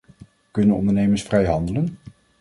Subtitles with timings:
[0.51, 1.97] Kunnen ondernemers vrij handelen?